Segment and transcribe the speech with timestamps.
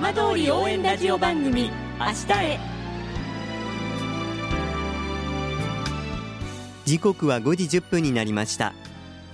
[0.00, 2.58] 浜通り応援ラジオ番組明日へ。
[6.86, 8.72] 時刻は5時10分になりました。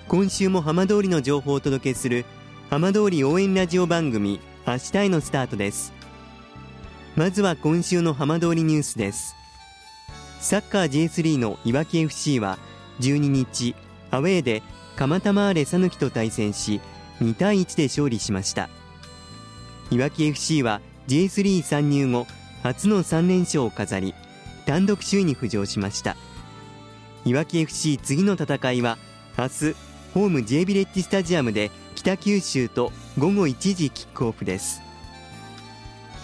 [0.09, 2.25] 今週も浜通りの情報をお届けする
[2.69, 5.93] 浜通り応援ラジオ番組明日へのスタートです。
[7.15, 9.37] まずは今週の浜通りニュースです。
[10.41, 12.59] サッカー J3 のいわき FC は
[12.99, 13.77] 12日
[14.11, 14.65] アウェーで
[14.97, 16.81] 蒲田マーレ讃岐と対戦し
[17.21, 18.69] 2対1で勝利しました。
[19.91, 22.27] いわき FC は J3 参入後
[22.63, 24.15] 初の3連勝を飾り
[24.67, 26.17] 単独首位に浮上しました。
[27.25, 28.99] いわき FC 次の戦いは
[29.39, 29.75] 明日
[30.13, 34.81] ホーム J ビレッジスタジアムで北九州と午後1時キックオフです。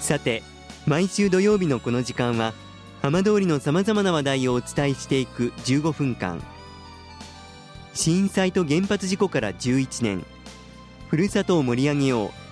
[0.00, 0.42] さて
[0.86, 2.54] 毎週土曜日のこの時間は
[3.00, 6.42] 浜通りのさまざまな話題をお伝えしていく15分間。
[7.94, 10.24] 震災と原発事故から11年。
[11.08, 12.41] ふるさとを盛り上げよう。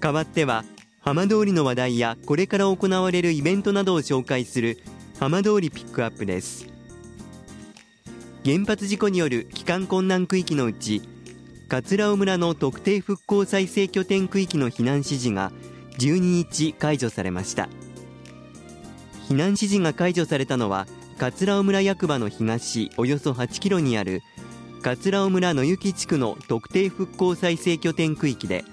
[0.00, 0.64] 代わっては
[1.00, 4.78] 浜通りの話題やこれから行われるイベントなどを紹介する
[5.18, 6.66] 浜通りピックアップです。
[8.44, 11.02] 原発事故による帰還困難区域のうち
[11.68, 15.52] 桂尾村の特定復興再生拠点区域の避難指示が
[15.98, 17.68] 12日解除されました。
[19.28, 20.86] 避難指示が解除されたのは
[21.18, 24.22] 桂尾村役場の東およそ8キロにある
[24.82, 28.64] 桂尾村野行地区の特定復興再生拠点区域で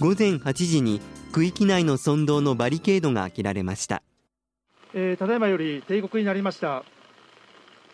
[0.00, 1.00] 午前8時に
[1.32, 4.02] 区域内の村道のバリケードが開けられました、
[4.94, 6.84] えー、ただいまより定刻になりました、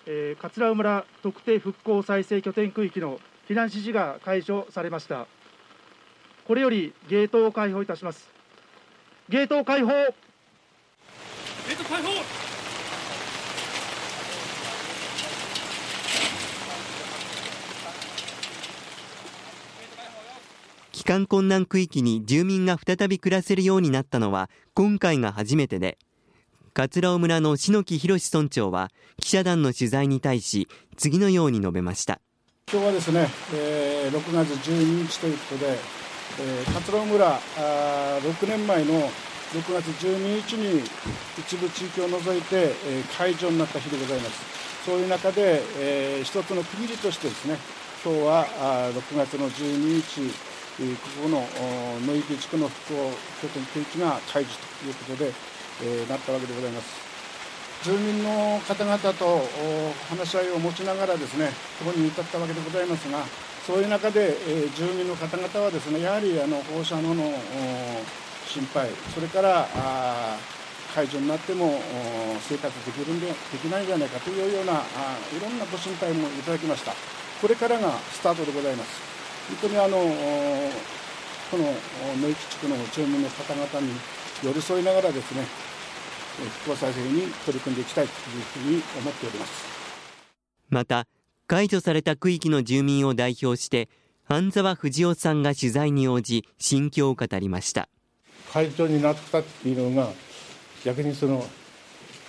[0.05, 5.27] えー、桂尾村特定復興再生拠点区域の避難指示が解除されました。
[6.47, 8.31] これよりゲートを開放いたします。
[9.29, 12.44] ゲートを開放ゲート開放。
[21.05, 25.99] 帰還困難区域に住民が再び暮らせるようになったのは今回が初めてで
[26.73, 30.67] 桂尾村の篠木博村長は記者団の取材に対し
[30.97, 32.21] 次のように述べました。
[32.73, 35.79] 今日はですね、えー、6月12日ということで、
[36.41, 37.39] えー、桂尾村あ
[38.23, 39.11] 6年前の6
[39.75, 40.83] 月12日に
[41.39, 42.57] 一部地域を除いて、
[42.87, 44.87] えー、解除になった日でございます。
[44.87, 47.59] そういう中で、えー、一つの区切りとしてですね
[48.03, 50.83] 今日はあ6月の12日こ
[51.23, 51.47] この
[52.05, 53.13] 野池地区の復興
[53.43, 54.51] 拠点区域が解除
[54.83, 55.33] ということで、
[55.83, 57.05] え、なったわけでございます。
[57.85, 59.47] 住民の方々と
[60.09, 63.23] 話し合いを持ちながらですね、ここに至ったわけでございますが、
[63.65, 67.33] そういう中で、え、住民の方々はですね、やはりあの放射能の
[68.49, 69.69] 心配、それから
[70.93, 71.81] 解除になっても
[72.49, 74.77] 生活できるんでできないんじゃないかというようない
[75.41, 76.93] ろんなご心配もいただきました。
[77.41, 79.14] これからがスタートでございます。
[79.49, 79.99] 本当にあの
[81.51, 81.65] この
[82.23, 83.93] 野池地区の住民の方々に
[84.43, 85.45] 寄り添いながらですね
[86.65, 89.65] 復興再生に取り組んでいきたいというふうに思っております。
[90.71, 91.07] また
[91.47, 93.89] 解除された区域の住民を代表して
[94.25, 97.89] 半沢藤夫さんが取材に応じ心境を語りました。
[98.53, 100.11] 解除になったっていうのが
[100.85, 101.47] 逆にその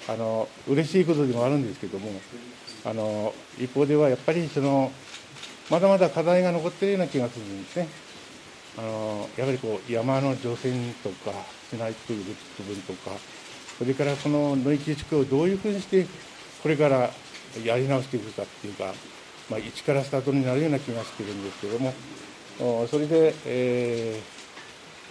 [0.07, 2.11] あの嬉しいことでもあるんですけども
[2.83, 4.91] あの一方ではやっぱりその
[5.69, 7.87] まだまだ課題が残っているような気がするんですね。
[8.77, 11.31] あのやはりこう山の除染とか
[11.69, 12.23] しないという
[12.57, 13.11] 部分とか、
[13.79, 16.05] それからこの野池地区をどういうふうにして
[16.61, 17.09] これから
[17.63, 18.93] やり直していくかっていうか、
[19.49, 21.93] まあ、一からスタートになるような気がしてるんですけども、
[22.87, 24.21] それで、え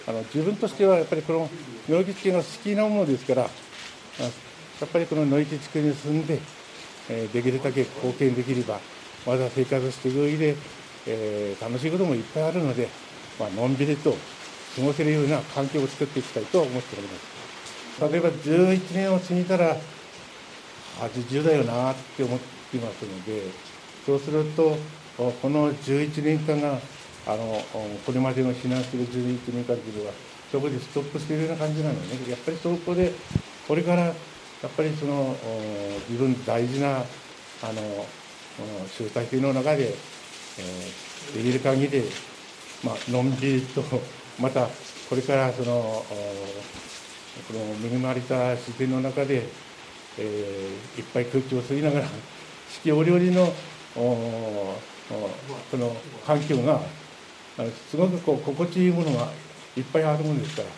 [0.06, 1.48] ー、あの自分としてはやっぱりこの
[1.88, 3.48] 野池地区が好きなものですから、や
[4.84, 6.38] っぱりこの野池地区に住んで、
[7.08, 8.78] え、できるだけ貢献できれば、
[9.26, 10.56] まだ生活していく上で、
[11.06, 12.88] えー、楽しいこともいっぱいあるので、
[13.38, 14.12] まあのんびりと
[14.76, 17.34] 過ごせるような環境を作っていきたいと思っております。
[18.00, 19.76] 例えば11年を過ぎたら
[21.00, 22.38] 80だよなって思っ
[22.70, 23.42] ていますので
[24.04, 24.76] そうすると
[25.16, 26.80] この11年間が
[27.26, 27.62] あの
[28.04, 30.12] これまでの避難する11年間というのは
[30.50, 33.12] そこでストップしているような感じなので、ね、やっぱりそこで
[33.66, 34.14] これからやっ
[34.76, 35.36] ぱりその
[36.08, 38.06] 自分大事なあの
[38.96, 42.02] 集大成の中で、えー、できる限り、
[42.84, 43.82] まあのんびりと
[44.40, 44.68] また
[45.08, 46.04] これからその
[47.48, 49.42] この恵まれた自然の中で、
[50.18, 52.06] えー、いっぱい空気を吸いながら
[52.68, 53.52] 四季折々の
[55.70, 56.80] その環境が
[57.90, 59.28] すごくこう心地いいものが
[59.76, 60.68] いっぱいあるものですから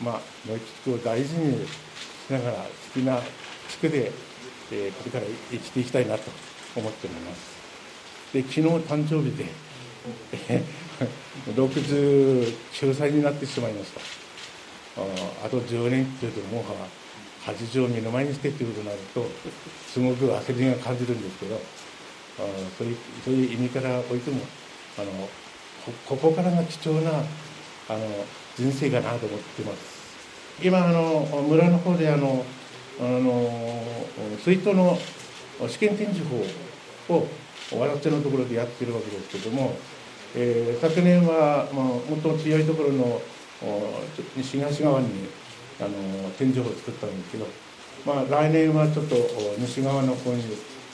[0.00, 0.20] まあ
[0.50, 3.20] 野地区を大事にしながら好きな
[3.68, 4.12] 地区で、
[4.72, 6.30] えー、これから生きていきたいなと。
[6.76, 7.56] 思っております
[8.32, 9.46] で昨日誕生日で
[11.54, 14.00] 69歳になってしまいました。
[15.44, 16.64] あと10年っていうともう
[17.46, 19.26] 80を目の前にしてっていうことになると
[19.92, 21.60] すごく焦りが感じるんですけどあ
[22.78, 24.40] そういうそういう意味からおいても
[24.98, 25.28] あの
[26.06, 28.24] ここからが貴重なあの
[28.56, 29.96] 人生かなと思ってます。
[30.62, 32.44] 今あの村の方であの
[32.98, 33.78] あの
[34.42, 34.98] 水筒の
[35.68, 36.42] 試験展示法
[37.08, 37.26] を
[37.72, 39.76] 私のところでやってるわけですけども、
[40.34, 43.20] えー、昨年は、まあ、もっと強いところの
[44.36, 45.08] 東側に
[45.80, 47.46] あの展示を作ったんですけど、
[48.04, 49.16] まあ、来年はちょっと
[49.58, 50.42] 西側の方に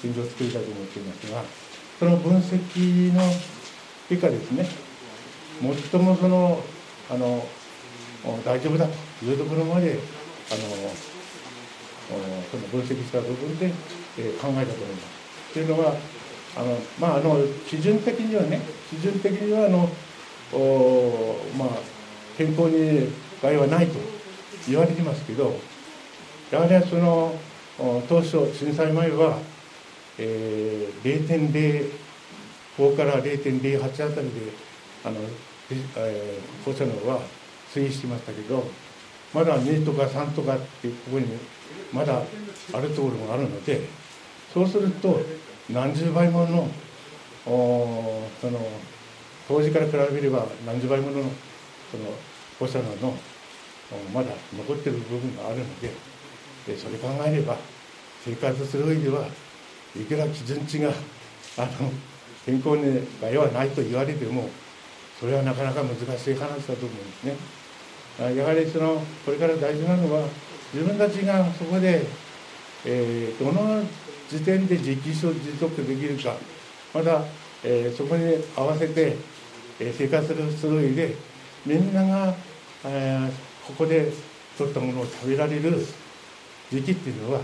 [0.00, 1.42] 展示を作りたいと思っていますが
[1.98, 3.22] その分析の
[4.08, 4.66] 結果ですね
[5.90, 6.60] 最もその
[7.10, 7.44] あの
[8.44, 9.98] 大丈夫だというところまで
[10.50, 10.60] あの
[12.50, 13.72] その分析した部分で、
[14.18, 15.21] えー、考えたと思います。
[15.52, 15.94] というのは
[16.56, 18.60] あのまああの基準的にはね
[18.90, 19.88] 基準的にはあの
[20.52, 21.68] おまあ
[22.36, 23.08] 健康に
[23.42, 23.98] 害はないと
[24.68, 25.54] 言われてますけど
[26.50, 27.34] やはりその
[28.08, 29.38] 当初震災前は、
[30.18, 31.26] えー、
[32.76, 34.40] 0.05から0.08あたりで
[35.04, 35.16] あの、
[35.96, 37.20] えー、放射能は
[37.72, 38.64] 推移してましたけど
[39.32, 41.26] まだ2とか3とかってここに
[41.92, 42.22] まだ
[42.74, 43.88] あるところがあるので
[44.52, 45.20] そうすると
[45.70, 46.68] 何十倍もの
[47.46, 48.58] おその
[49.48, 51.22] 当時から比べれば何十倍もの
[51.90, 52.04] その
[52.58, 53.14] 放射能の
[54.14, 55.90] まだ残ってる部分があるので
[56.66, 57.56] でそれ考えれば
[58.24, 59.26] 生活する上では
[59.96, 60.90] いくら基準値が
[61.58, 61.90] あの
[62.46, 64.48] 健康に害はないと言われても
[65.20, 67.36] それはなかなか難しい話だと思うんですね。
[68.36, 70.26] やはりそのこれから大事なのは
[70.72, 72.04] 自分たちがそこで、
[72.84, 73.82] えー、どの
[74.28, 76.34] 時点で自給自足できるか
[76.94, 77.22] また、
[77.64, 79.16] えー、そこに合わせて、
[79.78, 81.14] えー、生活する上で
[81.64, 82.34] みんなが、
[82.84, 83.30] えー、
[83.66, 84.12] ここで
[84.58, 85.86] 取ったものを食べられる
[86.70, 87.40] 時期っていうのは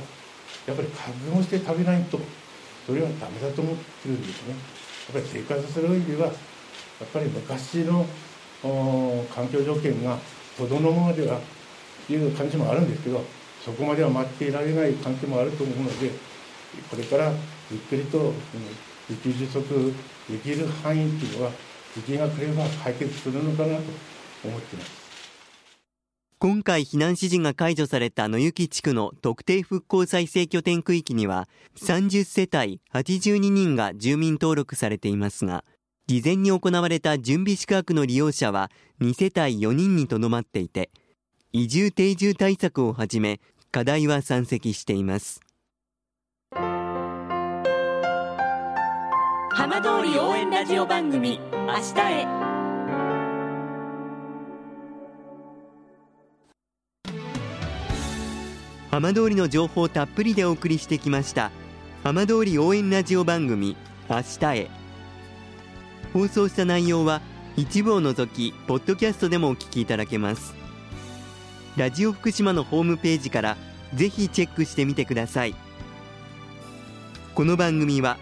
[0.66, 2.18] やっぱり覚悟して食べないと
[2.86, 4.54] それはダメだと思ってるんですね。
[5.12, 6.34] やっぱり生活する上ではやっ
[7.12, 8.04] ぱり昔の
[9.34, 10.18] 環境条件が
[10.58, 11.40] 子供のままでは
[12.10, 13.22] いう感じもあるんですけど
[13.68, 16.10] そこまでは待っていられない関係もあると思うので
[16.90, 17.30] これから
[17.70, 18.32] ゆっくりと
[19.10, 19.92] 自給自足
[20.30, 21.50] できる範囲っていうのは
[21.94, 23.82] 時期が来れば解決するのかなと
[24.42, 25.08] 思っています。
[26.38, 35.64] 今回避難指示が解除された野行地区の特定復興再生拠点区域には30世帯82人が住民登録されていますが
[36.06, 38.70] 事前に行われた準備宿泊の利用者は
[39.00, 40.90] 2世帯4人にとどまっていて
[41.52, 45.40] 移住定住対策をはじめ課題は山積しています。
[49.50, 52.26] 浜通り応援ラジオ番組明日へ。
[58.90, 61.52] 浜通りの情報たっぷりでお送りしてきました
[62.02, 63.76] 浜通り応援ラジオ番組
[64.08, 64.70] 明日へ。
[66.14, 67.20] 放送した内容は
[67.56, 70.54] 一部を除きポッドキャストでもお聞きいただけます
[71.78, 73.56] ラジオ福島のホームページから
[73.94, 75.54] ぜひチェックしてみてください
[77.36, 78.18] この番組は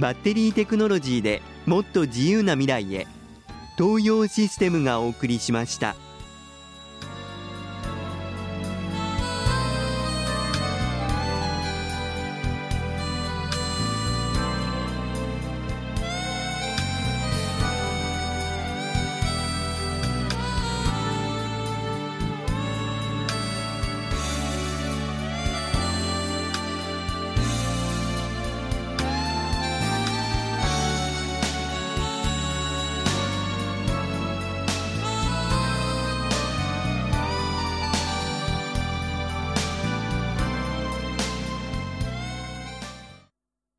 [0.00, 3.06] バッテリーテクノロジーでもっと自由な未来へ
[3.78, 5.96] 東洋システムがお送りしました。